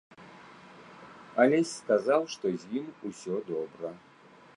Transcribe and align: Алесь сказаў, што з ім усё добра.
Алесь 1.43 1.73
сказаў, 1.81 2.21
што 2.37 2.45
з 2.63 2.71
ім 2.81 2.87
усё 3.11 3.35
добра. 3.51 3.89